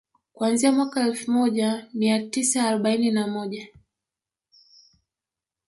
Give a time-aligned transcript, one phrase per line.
[0.33, 3.67] kuanzia mwaka mwaka elfu moja mia tisa arobaini na moja